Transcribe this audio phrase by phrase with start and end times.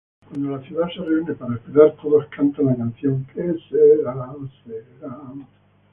[0.27, 4.33] Cuando la ciudad se reúne para esperar todos cantan la canción "Que sera,
[4.65, 5.15] sera".